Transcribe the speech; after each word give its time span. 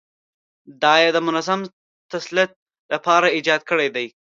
دا 0.81 0.93
یې 1.03 1.09
د 1.13 1.17
منظم 1.27 1.59
تسلط 2.11 2.51
لپاره 2.93 3.27
ایجاد 3.35 3.61
کړي 3.69 3.87
دي. 3.95 4.07